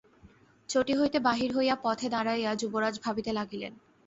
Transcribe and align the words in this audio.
চটি 0.69 0.93
হইতে 0.99 1.17
বাহির 1.19 1.49
হইয়া 1.53 1.75
পথে 1.83 2.07
দাঁড়াইয়া 2.09 2.51
যুবরাজ 2.55 2.95
ভাবিতে 3.05 3.31
লাগিলেন। 3.33 3.73